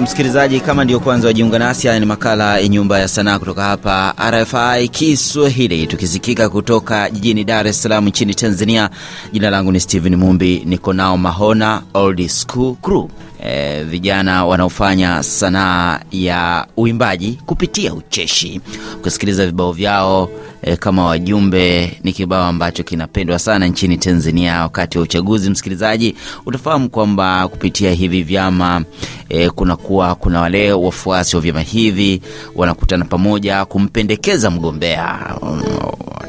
msikilizaji 0.00 0.60
kama 0.60 0.84
ndio 0.84 1.00
kwanza 1.00 1.26
wajiunga 1.28 1.58
nasi 1.58 1.86
haya 1.88 2.00
ni 2.00 2.06
makala 2.06 2.58
ya 2.58 2.68
nyumba 2.68 2.98
ya 2.98 3.08
sanaa 3.08 3.38
kutoka 3.38 3.62
hapa 3.62 4.14
rfi 4.30 4.88
kiswahili 4.88 5.86
tukisikika 5.86 6.48
kutoka 6.48 7.10
jijini 7.10 7.44
dar 7.44 7.66
es 7.66 7.82
salaam 7.82 8.08
nchini 8.08 8.34
tanzania. 8.34 8.90
Jina 9.32 9.50
langu 9.50 9.72
ni 9.72 9.80
stephen 9.80 10.16
mumbi 10.16 10.62
niko 10.66 10.92
nao 10.92 11.16
mahona 11.18 11.82
old 11.94 12.28
school 12.28 12.74
crew 12.82 13.08
E, 13.44 13.82
vijana 13.84 14.44
wanaofanya 14.44 15.22
sanaa 15.22 16.00
ya 16.12 16.66
uimbaji 16.76 17.38
kupitia 17.46 17.94
ucheshi. 17.94 18.60
Kusikiliza 19.02 19.46
vibao 19.46 19.72
vyao 19.72 20.28
e, 20.62 20.76
kama 20.76 21.04
wajumbe 21.06 21.98
ni 22.04 22.12
kibao 22.12 22.44
ambacho 22.44 22.82
kinapendwa 22.82 23.38
sana 23.38 23.66
nchini 23.66 23.96
tanzania 23.96 24.62
wakati 24.62 24.98
wa 24.98 25.04
uchaguzi. 25.04 25.50
Msikilizaji 25.50 26.14
utafahamu 26.46 26.90
kwamba 26.90 27.48
kupitia 27.48 27.92
hivi 27.92 28.22
vyama 28.22 28.84
e, 29.28 29.50
kunakuwa 29.50 30.14
kuna 30.14 30.40
wale 30.40 30.72
wafuasi 30.72 31.36
wa 31.36 31.42
vyama 31.42 31.60
hivi 31.60 32.22
wanakutana 32.56 33.04
pamoja 33.04 33.64
kumpendekeza 33.64 34.50
mgombea 34.50 35.36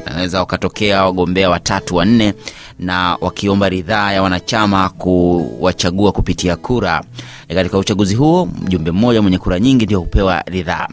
wanaweza 0.06 0.38
wakatokea 0.40 1.04
wagombea 1.04 1.50
watatu 1.50 1.96
wanne 1.96 2.34
na 2.78 3.16
wakiomba 3.20 3.68
ridhaa 3.68 4.12
ya 4.12 4.22
wanachama 4.22 4.88
kuwachagua 4.88 6.12
kupitia 6.12 6.56
kura. 6.56 7.02
Katika 7.48 7.78
uchaguzi 7.78 8.14
huo 8.14 8.46
mjumbe 8.62 8.90
mmoja 8.90 9.22
mwenye 9.22 9.38
kura 9.38 9.60
nyingi 9.60 9.84
ndio 9.84 9.98
hupewa 10.00 10.42
ridhaa 10.46 10.88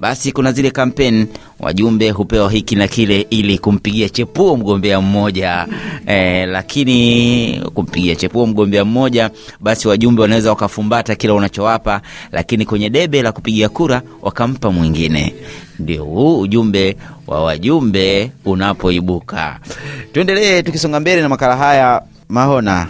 basi 0.00 0.32
kuna 0.32 0.52
zile 0.52 0.70
kampeni 0.70 1.26
wajumbe 1.60 2.10
hupewa 2.10 2.50
hiki 2.50 2.76
na 2.76 2.88
kile 2.88 3.26
ili 3.30 3.58
kumpigia 3.58 4.08
chepuo 4.08 4.56
mgombea 4.56 5.00
mmoja. 5.00 5.66
E, 6.06 6.46
lakini 6.46 7.60
kumpigia 7.74 8.16
chepuo 8.16 8.46
mgombea 8.46 8.84
mmoja 8.84 9.30
basi 9.60 9.88
wajumbe 9.88 10.22
wanaweza 10.22 10.50
wakafumbata 10.50 11.14
kila 11.14 11.34
unachowapa 11.34 12.00
lakini 12.32 12.64
kwenye 12.66 12.90
debe 12.90 13.22
la 13.22 13.32
kupigia 13.32 13.68
kura 13.68 14.02
wakampa 14.22 14.70
mwingine. 14.72 15.34
Ndio 15.78 16.04
huu 16.04 16.40
ujumbe 16.40 16.96
wa 17.26 17.44
wajumbe 17.44 18.30
unapoibuka. 18.44 19.58
Tuendelee 20.12 20.62
tukisonga 20.62 21.00
mbele 21.00 21.22
na 21.22 21.28
makala 21.28 21.56
haya. 21.56 22.02
Mahona 22.28 22.86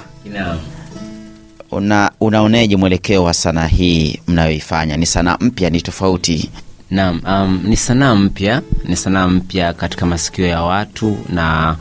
una, 1.70 2.10
unaoneje 2.20 2.76
mwelekeo 2.76 3.24
wa 3.24 3.34
sanaa 3.34 3.66
hii 3.66 4.18
mnayoifanya? 4.26 4.96
Ni 4.96 5.06
sanaa 5.06 5.36
mpya 5.40 5.70
ni 5.70 5.80
tofauti 5.80 6.50
Naam, 6.90 7.20
um, 7.26 7.60
ni 7.64 7.76
sanaa 7.76 8.14
mpya, 8.14 8.62
ni 8.84 8.96
sanaa 8.96 9.28
mpya 9.28 9.72
katika 9.72 10.06
masikio 10.06 10.46
ya 10.46 10.62
watu 10.62 11.18
na 11.28 11.76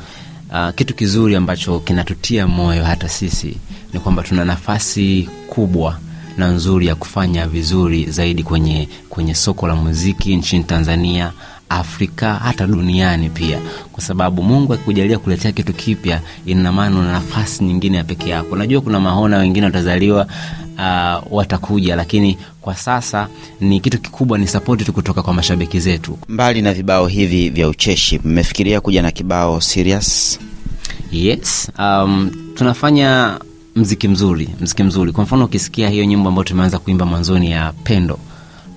uh, 0.51 0.69
kitu 0.75 0.93
kizuri 0.95 1.35
ambacho 1.35 1.79
kinatutia 1.79 2.47
moyo 2.47 2.83
hata 2.83 3.09
sisi 3.09 3.57
ni 3.93 3.99
kwamba 3.99 4.23
tuna 4.23 4.45
nafasi 4.45 5.29
kubwa 5.47 5.99
na 6.37 6.47
nzuri 6.47 6.87
ya 6.87 6.95
kufanya 6.95 7.47
vizuri 7.47 8.05
zaidi 8.05 8.43
kwenye, 8.43 8.89
kwenye 9.09 9.35
soko 9.35 9.67
la 9.67 9.75
muziki 9.75 10.35
nchini 10.35 10.63
Tanzania, 10.63 11.31
Afrika, 11.69 12.33
hata 12.33 12.67
duniani 12.67 13.29
pia, 13.29 13.59
kwa 13.91 14.03
sababu 14.03 14.43
Mungu 14.43 14.73
akikujalia 14.73 15.19
kuletea 15.19 15.51
kitu 15.51 15.73
kipya, 15.73 16.21
ina 16.45 16.71
maana 16.71 16.99
una 16.99 17.11
nafasi 17.11 17.63
nyingine 17.63 17.97
ya 17.97 18.03
peke 18.03 18.29
yako. 18.29 18.55
Najua 18.55 18.81
kuna 18.81 18.99
mahona 18.99 19.37
wengine 19.37 19.65
watazaliwa 19.65 20.27
uh, 20.77 21.33
watakuja, 21.33 21.95
lakini 21.95 22.37
kwa 22.61 22.75
sasa 22.75 23.27
ni 23.61 23.79
kitu 23.79 24.01
kikubwa, 24.01 24.37
ni 24.37 24.47
sapoti 24.47 24.85
tu 24.85 24.93
kutoka 24.93 25.23
kwa 25.23 25.33
mashabiki 25.33 25.79
zetu. 25.79 26.17
mbali 26.29 26.61
na 26.61 26.73
vibao 26.73 27.07
hivi 27.07 27.49
vya 27.49 27.67
ucheshi 27.67 28.19
mmefikiria 28.23 28.81
kuja 28.81 29.01
na 29.01 29.11
kibao 29.11 29.61
serious 29.61 30.39
Yes, 31.11 31.71
um, 31.79 32.31
tunafanya 32.55 33.39
mziki 33.75 34.07
mzuri, 34.07 34.49
mziki 34.61 34.83
mzuri. 34.83 35.11
Kwa 35.11 35.23
mfano 35.23 35.45
ukisikia 35.45 35.89
hiyo 35.89 36.05
nyimbo 36.05 36.29
ambayo 36.29 36.43
tumeanza 36.43 36.79
kuimba 36.79 37.05
mwanzoni 37.05 37.51
ya 37.51 37.73
Pendo, 37.83 38.19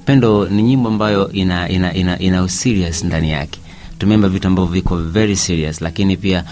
Pendo 0.04 0.49
ni 0.49 0.62
nyimbo 0.62 0.88
ambayo 0.88 1.32
ina, 1.32 1.68
ina, 1.68 1.94
ina, 1.94 2.18
ina 2.18 2.49
serious 2.49 3.04
ndani 3.04 3.30
yake. 3.30 3.61
Tumeimba 3.99 4.28
vitu 4.28 4.49
ambavyo 4.49 4.73
viko 4.73 4.97
very 4.97 5.37
serious, 5.37 5.80
lakini 5.80 6.16
pia 6.16 6.44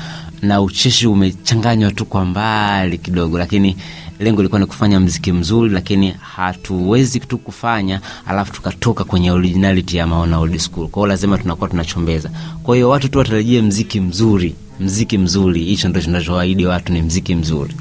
na 0.42 0.60
ucheshi 0.60 1.06
umechanganywa 1.06 1.90
tu 1.92 2.04
kwa 2.04 2.24
mbali 2.24 2.98
kidogo, 2.98 3.38
lakini 3.38 3.76
lengo 4.20 4.40
ilikuwa 4.40 4.60
ni 4.60 4.66
kufanya 4.66 5.00
mziki 5.00 5.32
mzuri, 5.32 5.70
lakini 5.74 6.14
hatuwezi 6.20 7.20
tu 7.20 7.38
kufanya 7.38 8.00
alafu 8.26 8.52
tukatoka 8.52 9.04
kwenye 9.04 9.30
originality 9.30 9.96
ya 9.96 10.06
Maona 10.06 10.38
Old 10.38 10.58
School. 10.58 10.88
Kwa 10.88 11.08
lazima 11.08 11.38
tunakuwa 11.38 11.68
tunachombeza. 11.70 12.30
Kwa 12.62 12.74
hiyo 12.74 12.88
watu 12.88 13.08
tu 13.08 13.18
watarajie 13.18 13.62
mziki 13.62 14.00
mzuri, 14.00 14.54
mziki 14.80 15.18
mzuri. 15.18 15.64
Hicho 15.64 15.88
ndo 15.88 16.00
tunachoahidi 16.00 16.66
watu, 16.66 16.92
ni 16.92 17.02
mziki 17.02 17.34
mzuri. 17.34 17.74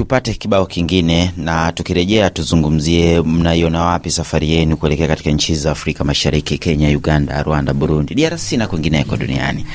Tupate 0.00 0.34
kibao 0.34 0.66
kingine 0.66 1.32
na 1.36 1.72
tukirejea 1.72 2.30
tuzungumzie 2.30 3.20
mnaiona 3.22 3.82
wapi 3.84 4.10
safari 4.10 4.50
yenu 4.50 4.76
kuelekea 4.76 5.08
katika 5.08 5.30
nchi 5.30 5.54
za 5.54 5.70
afrika 5.70 6.04
mashariki 6.04 6.58
kenya 6.58 6.88
uganda 6.88 7.42
rwanda 7.42 7.74
burundi 7.74 8.14
drc 8.14 8.52
na 8.52 8.66
kwingineko 8.66 9.16
duniani 9.16 9.66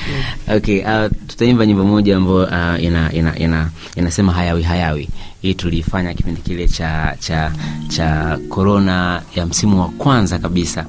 Okay, 0.56 0.80
uh, 0.84 1.10
tutaimba 1.26 1.66
nyimbo 1.66 1.84
moja 1.84 2.16
ambayo 2.16 2.36
uh, 2.44 2.84
ina, 2.84 3.12
ina, 3.12 3.38
ina, 3.38 3.70
inasema 3.96 4.32
hayawi 4.32 4.62
hayawi. 4.62 5.08
Hii 5.42 5.54
tuliifanya 5.54 6.14
kipindi 6.14 6.40
kile 6.40 6.68
cha 6.68 7.16
cha 7.20 7.52
cha 7.88 8.38
korona 8.48 9.22
ya 9.36 9.46
msimu 9.46 9.80
wa 9.80 9.88
kwanza 9.88 10.38
kabisa 10.38 10.86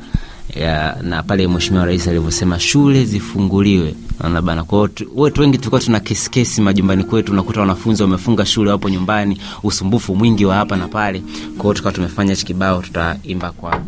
ya, 0.55 0.97
na 1.01 1.23
pale 1.23 1.47
Mheshimiwa 1.47 1.85
Rais 1.85 2.07
alivyosema 2.07 2.59
shule 2.59 3.05
zifunguliwe, 3.05 3.95
naona 4.19 4.41
bana. 4.41 4.63
Kwa 4.63 4.77
hiyo 4.77 4.87
tu- 4.87 5.41
wengi 5.41 5.57
tulikuwa 5.57 5.81
tuna 5.81 5.99
kesi 5.99 6.29
kesi 6.31 6.61
majumbani 6.61 7.03
kwetu, 7.03 7.31
unakuta 7.31 7.59
wanafunzi 7.59 8.01
wamefunga 8.03 8.45
shule, 8.45 8.71
wapo 8.71 8.89
nyumbani, 8.89 9.37
usumbufu 9.63 10.15
mwingi 10.15 10.45
wa 10.45 10.55
hapa 10.55 10.75
na 10.77 10.87
pale. 10.87 11.23
Kwa 11.57 11.73
tukawa 11.73 11.93
tumefanya 11.93 12.31
hichi 12.33 12.45
kibao, 12.45 12.81
tutaimba 12.81 13.51
kwa 13.51 13.81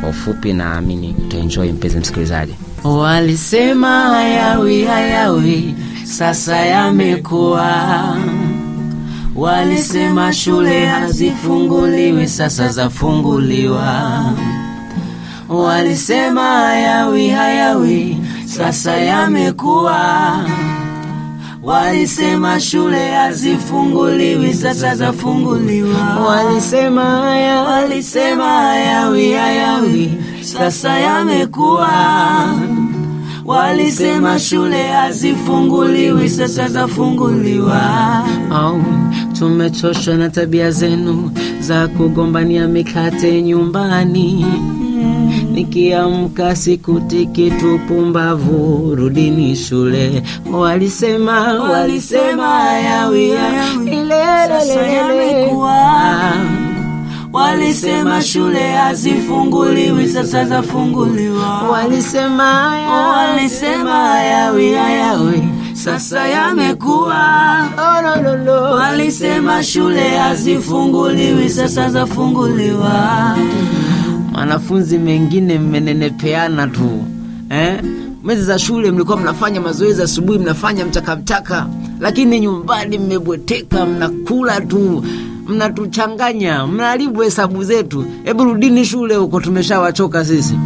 kwa 0.00 0.08
ufupi, 0.10 0.52
naamini 0.52 1.14
utaenjoy 1.26 1.72
mpenzi 1.72 1.98
msikilizaji. 1.98 2.54
Walisema 2.84 4.00
hayawi 4.00 4.84
hayawi, 4.84 5.74
sasa 6.04 6.56
yamekuwa. 6.56 8.16
Walisema 9.36 10.32
shule 10.32 10.86
hazifunguliwi, 10.86 12.28
sasa 12.28 12.68
zafunguliwa. 12.68 14.22
Walisema 15.48 16.42
hayawi 16.42 17.28
hayawi, 17.28 18.16
sasa 18.44 18.96
yamekuwa. 18.96 20.36
Walisema 21.62 22.60
shule 22.60 23.08
hazifunguliwi, 23.10 24.54
sasa 24.54 24.94
zafunguliwa. 24.94 26.16
Walisema 26.28 27.04
haya, 27.04 27.60
Walisema 27.62 28.44
hayawi 28.44 29.32
hayawi, 29.32 30.12
sasa 30.40 30.98
yamekuwa. 30.98 31.90
Walisema 33.44 34.38
shule 34.38 34.88
hazifunguliwi, 34.88 36.28
sasa 36.30 36.68
zafunguliwa. 36.68 37.82
au 38.50 38.82
tumechoshwa 39.38 40.14
na 40.14 40.30
tabia 40.30 40.70
zenu 40.70 41.30
za 41.60 41.88
kugombania 41.88 42.68
mikate 42.68 43.42
nyumbani. 43.42 44.46
Nikiamka 45.58 46.56
sikutiki 46.56 47.50
tupumbavu, 47.50 48.94
rudini 48.94 49.56
shule. 49.56 50.22
Walisema, 50.52 51.40
walisema 51.62 52.72
yawia 52.72 53.40
hayawi, 53.40 53.90
Walisema 57.32 58.22
shule 58.22 58.72
hazifunguliwi, 58.72 60.08
sasa 60.08 60.44
zafunguliwa. 60.44 61.62
walisema 63.00 64.26
sasa 65.72 66.28
yamekuwa. 66.28 67.24
Oh, 67.78 68.02
no, 68.02 68.16
no, 68.22 68.36
no. 68.44 68.62
Walisema 68.62 69.62
shule 69.62 70.08
hazifunguliwi, 70.18 71.48
sasa 71.50 71.90
zafunguliwa. 71.90 73.36
Wanafunzi 74.38 74.98
mengine 74.98 75.58
mmenenepeana 75.58 76.66
tu 76.66 77.04
eh? 77.50 77.82
Mezi 78.24 78.42
za 78.42 78.58
shule 78.58 78.90
mlikuwa 78.90 79.16
mnafanya 79.16 79.60
mazoezi 79.60 80.02
asubuhi, 80.02 80.38
mnafanya 80.38 80.84
mchakamchaka, 80.84 81.66
lakini 82.00 82.40
nyumbani 82.40 82.98
mmebweteka, 82.98 83.86
mnakula 83.86 84.60
tu, 84.60 85.04
mnatuchanganya, 85.48 86.66
mnaharibu 86.66 87.20
hesabu 87.20 87.64
zetu. 87.64 88.04
Hebu 88.24 88.44
rudini 88.44 88.84
shule 88.84 89.14
huko, 89.16 89.40
tumeshawachoka 89.40 90.24
sisi. 90.24 90.58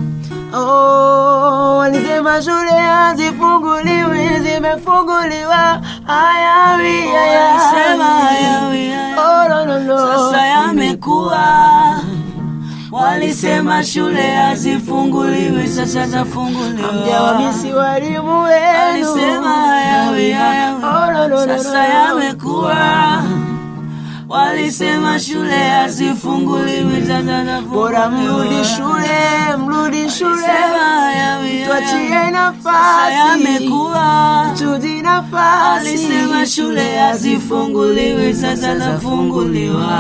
Oh, 0.54 1.76
walisema 1.76 2.42
shule 2.42 2.70
hazifunguliwi, 2.70 4.28
zimefunguliwa. 4.42 5.80
Hayawi, 6.04 7.00
hayawi, 7.00 8.92
Oh, 9.18 9.48
no, 9.48 9.64
no, 9.66 9.78
no. 9.80 9.98
sasa 9.98 10.46
yamekuwa. 10.46 11.44
Walisema 12.92 13.84
shule 13.84 14.30
hazifunguliwi, 14.36 15.68
sasa 15.68 16.06
zafunguliwa. 16.06 16.92
Mjawamisi 16.92 17.72
walimu 17.72 18.42
wenu. 18.42 19.08
Walisema 19.12 19.48
hayawi 19.50 20.30
hayawi, 20.32 20.82
Oh, 21.34 21.46
sasa 21.46 21.84
yamekuwa. 21.84 23.22
Walisema 24.28 25.18
shule 25.20 25.68
hazifunguliwi, 25.68 27.02
Bora 27.72 28.10
mrudi 28.10 28.64
shule, 28.64 29.56
mrudi 29.58 30.10
shule, 30.10 30.48
tuachie 31.66 32.30
nafasi, 32.30 33.14
yamekuwa. 33.14 34.46
tuji 34.58 35.02
nafasi. 35.02 35.86
Walisema 35.86 36.46
shule 36.46 36.98
hazifunguliwi, 36.98 38.34
sasa 38.34 38.78
zafunguliwa. 38.78 39.98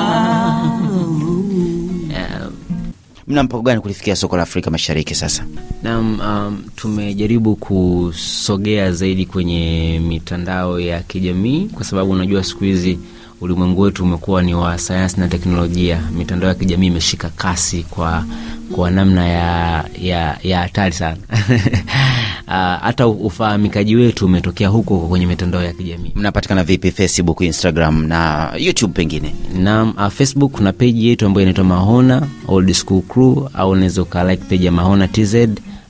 Mna 3.26 3.42
mpango 3.42 3.62
gani 3.62 3.80
kulifikia 3.80 4.16
soko 4.16 4.36
la 4.36 4.42
Afrika 4.42 4.70
Mashariki 4.70 5.14
sasa? 5.14 5.44
Naam, 5.82 6.20
um, 6.20 6.62
tumejaribu 6.76 7.56
kusogea 7.56 8.92
zaidi 8.92 9.26
kwenye 9.26 10.00
mitandao 10.08 10.80
ya 10.80 11.00
kijamii 11.00 11.68
kwa 11.74 11.84
sababu 11.84 12.10
unajua 12.10 12.44
siku 12.44 12.64
hizi 12.64 12.98
ulimwengu 13.40 13.80
wetu 13.80 14.02
umekuwa 14.04 14.42
ni 14.42 14.54
wa 14.54 14.78
sayansi 14.78 15.20
na 15.20 15.28
teknolojia. 15.28 16.00
Mitandao 16.18 16.48
ya 16.48 16.54
kijamii 16.54 16.86
imeshika 16.86 17.28
kasi 17.28 17.82
kwa 17.82 18.24
kwa 18.72 18.90
namna 18.90 19.28
ya 19.28 19.84
ya 19.98 20.38
ya 20.42 20.60
hatari 20.60 20.94
sana. 20.94 21.16
Ah, 22.54 22.78
Hata 22.82 23.06
ufahamikaji 23.06 23.96
wetu 23.96 24.26
umetokea 24.26 24.68
huko 24.68 24.98
kwenye 24.98 25.26
mitandao 25.26 25.62
ya 25.62 25.72
kijamii. 25.72 26.12
Mnapatikana 26.14 26.64
vipi 26.64 26.90
Facebook, 26.90 27.40
Instagram 27.40 28.06
na 28.06 28.50
YouTube 28.58 28.92
pengine? 28.94 29.34
nam 29.58 29.94
uh, 29.96 30.08
facebook 30.08 30.52
kuna 30.52 30.72
peji 30.72 31.08
yetu 31.08 31.26
ambayo 31.26 31.42
inaitwa 31.42 31.64
mahona 31.64 32.22
old 32.48 32.72
school 32.72 33.02
crew 33.02 33.48
au 33.54 33.70
unaweza 33.70 34.02
ukalike 34.02 34.44
peji 34.44 34.66
ya 34.66 34.72
mahona 34.72 35.08
tz 35.08 35.34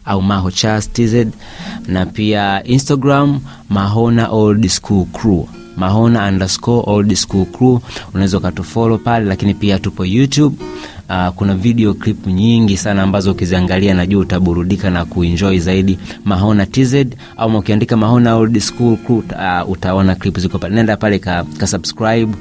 au 0.05 0.23
maho 0.23 0.51
chas 0.51 0.93
tz 0.93 1.15
na 1.87 2.07
pia 2.07 2.65
instagram 2.65 3.41
mahona 3.69 4.29
old 4.29 4.69
school 4.69 5.05
crew 5.07 5.45
mahona 5.77 6.29
underscore 6.29 6.83
old 6.87 7.15
school 7.15 7.45
crew 7.47 7.79
unaweza 8.15 8.39
ukatufolo 8.39 8.99
pale 8.99 9.27
lakini 9.27 9.55
pia 9.55 9.79
tupo 9.79 10.05
youtube 10.05 10.57
Uh, 11.12 11.29
kuna 11.29 11.55
video 11.55 11.94
clip 11.94 12.27
nyingi 12.27 12.77
sana 12.77 13.03
ambazo 13.03 13.33
ukiziangalia 13.33 13.94
najua 13.94 14.20
utaburudika 14.20 14.90
na 14.90 15.05
kuenjoy 15.05 15.59
zaidi. 15.59 15.98
Mahona 16.25 16.66
tz 16.66 16.94
au 17.37 17.57
ukiandika 17.57 17.96
mahona 17.96 18.37
old 18.37 18.59
school 18.59 18.96
crew 18.96 19.18
uh, 19.18 19.70
utaona 19.70 20.14
clip 20.14 20.38
ziko 20.38 20.59
pale. 20.59 20.75
Nenda 20.75 20.96
pale 20.96 21.18
ka, 21.18 21.44
ka 21.59 21.66
subscribe 21.66 22.33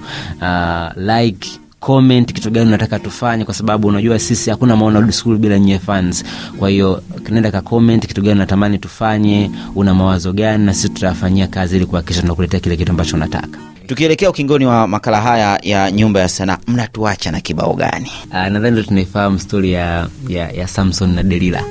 uh, 0.41 1.15
like 1.17 1.49
comment 1.79 2.33
kitu 2.33 2.51
gani 2.51 2.67
unataka 2.67 2.99
tufanye 2.99 3.45
kwa 3.45 3.53
sababu 3.53 3.87
unajua 3.87 4.19
sisi 4.19 4.49
hakuna 4.49 4.75
Mahona 4.75 4.99
old 4.99 5.11
school 5.11 5.37
bila 5.37 5.59
nyie 5.59 5.79
fans. 5.79 6.23
Kwa 6.57 6.69
hiyo 6.69 7.03
nenda 7.29 7.51
ka 7.51 7.61
comment 7.61 8.07
kitu 8.07 8.21
gani 8.21 8.35
unatamani 8.35 8.77
tufanye 8.77 9.51
una 9.75 9.93
mawazo 9.93 10.33
gani 10.33 10.65
na 10.65 10.73
sisi 10.73 10.89
tutafanyia 10.89 11.47
kazi 11.47 11.75
ili 11.75 11.85
kuhakikisha 11.85 12.21
tunakuletea 12.21 12.59
kile 12.59 12.77
kitu 12.77 12.91
ambacho 12.91 13.15
unataka 13.15 13.70
Tukielekea 13.87 14.29
ukingoni 14.29 14.65
wa 14.65 14.87
makala 14.87 15.21
haya 15.21 15.59
ya 15.63 15.91
nyumba 15.91 16.19
ya 16.19 16.29
sanaa, 16.29 16.57
mnatuacha 16.67 17.31
na 17.31 17.41
kibao 17.41 17.73
gani? 17.73 18.11
Uh, 18.29 18.33
nadhani 18.35 18.71
ndo 18.71 18.83
tunaifahamu 18.83 19.39
stori 19.39 19.71
ya, 19.73 20.07
ya, 20.27 20.51
ya 20.51 20.67
samson 20.67 21.13
na 21.15 21.23
delila 21.23 21.63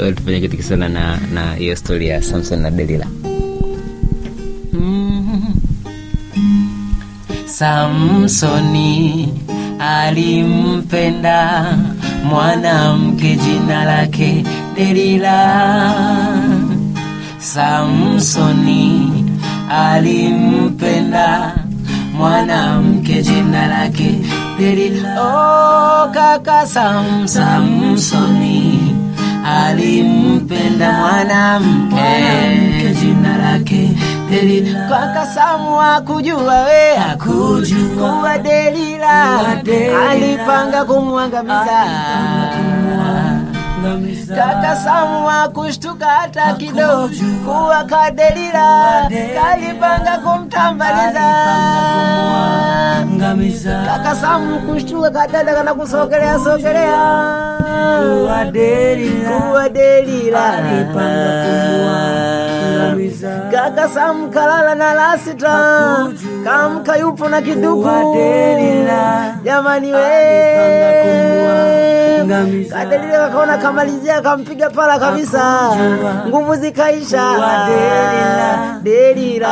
tufanya 0.16 0.40
kitu 0.40 0.56
kisana 0.56 0.88
na 0.88 1.18
na 1.34 1.54
hiyo 1.54 1.76
stori 1.76 2.08
ya 2.08 2.22
samson 2.22 2.60
na 2.60 2.70
delila 2.70 3.06
Samsoni 7.60 9.28
alimpenda 9.78 11.38
mwanamke 12.24 13.36
jina 13.36 13.84
lake 13.84 14.44
Delila. 14.74 15.38
Samsoni 17.38 19.19
alimpenda 19.70 21.54
mwanamke 22.14 23.22
jina 23.22 23.66
lake 23.66 24.18
Delila. 24.58 25.20
Oh, 25.22 26.08
kaka 26.12 26.66
Sam, 26.66 27.28
Samsoni 27.28 28.96
alimpenda 29.46 30.92
mwanamke 30.92 32.94
jina 33.00 33.36
lake 33.38 33.90
Delila. 34.30 34.88
Kaka 34.88 35.26
Samu 35.26 35.76
hakujua 35.78 36.60
we 36.64 36.96
hakujua 36.96 38.12
kuwa 38.12 38.38
Delila 38.38 39.38
alipanga 40.10 40.84
kumwangamiza. 40.84 41.84
Kaka 44.36 44.76
Samu 44.76 45.26
hakushtuka 45.26 46.06
hata 46.06 46.52
kidogo 46.54 47.08
kuwa 47.44 47.84
Kadelila 47.84 49.08
alipanga 49.52 50.18
kumtambaliza. 50.24 51.20
Kakasamu 53.86 54.60
kushtuka 54.60 55.10
kadada 55.10 55.54
kana 55.54 55.74
kusokelea 55.74 56.38
sokelea 56.38 56.98
kuwadelila 59.28 60.52
Kaka 63.50 63.88
Sam 63.90 64.30
kalala 64.30 64.74
na 64.78 64.94
lasita 64.94 65.54
kamka 66.44 66.96
yupo 67.02 67.28
na 67.28 67.40
kiduku. 67.42 67.82
Jamani 69.44 69.92
we. 69.92 70.10
Kadelila 72.70 73.18
kakaona 73.18 73.58
kamalizia 73.58 74.20
kampiga 74.22 74.70
pala 74.70 74.98
kabisa. 74.98 75.42
Nguvu 76.28 76.54
zikaisha. 76.56 77.24
Delila. 78.82 79.48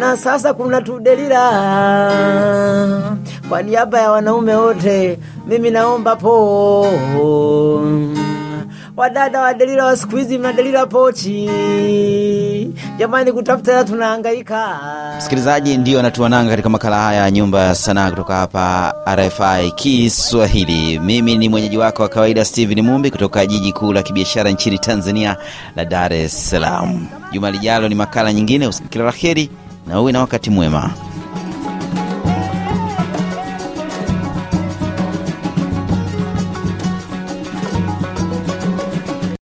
Na 0.00 0.16
sasa 0.16 0.54
kuna 0.54 0.80
tudelila 0.82 1.50
kwa 3.48 3.62
niaba 3.62 3.98
ya 4.00 4.10
wanaume 4.10 4.54
wote 4.54 5.18
mimi 5.46 5.70
naomba 5.70 6.16
po 6.16 6.86
wadada 9.02 9.40
wa 9.40 9.54
wa 9.84 9.96
siku 9.96 10.16
hizi 10.16 10.38
mna 10.38 10.86
pochi. 10.86 11.50
Jamani, 12.98 13.32
kutafuta 13.32 13.84
tunahangaika. 13.84 14.80
Msikilizaji, 15.18 15.76
ndio 15.76 15.98
anatuananga 16.00 16.50
katika 16.50 16.68
makala 16.68 17.02
haya 17.02 17.20
ya 17.22 17.30
Nyumba 17.30 17.60
ya 17.60 17.74
Sanaa 17.74 18.10
kutoka 18.10 18.34
hapa 18.36 18.94
RFI 19.16 19.70
Kiswahili. 19.76 20.98
Mimi 20.98 21.38
ni 21.38 21.48
mwenyeji 21.48 21.78
wako 21.78 22.02
wa 22.02 22.08
kawaida 22.08 22.44
Steven 22.44 22.80
Mumbi 22.82 23.10
kutoka 23.10 23.46
jiji 23.46 23.72
kuu 23.72 23.92
la 23.92 24.02
kibiashara 24.02 24.50
nchini 24.50 24.78
Tanzania 24.78 25.36
la 25.76 25.84
Dar 25.84 26.12
es 26.12 26.50
Salaam. 26.50 27.06
Juma 27.32 27.50
lijalo 27.50 27.88
ni 27.88 27.94
makala 27.94 28.32
nyingine. 28.32 28.70
Kila 28.90 29.04
la 29.04 29.48
na 29.86 30.00
uwe 30.00 30.12
na 30.12 30.20
wakati 30.20 30.50
mwema. 30.50 30.90